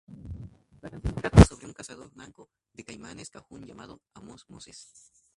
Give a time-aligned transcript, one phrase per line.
[0.81, 4.91] La canción trata sobre un cazador manco de caimanes cajún llamado Amos Moses.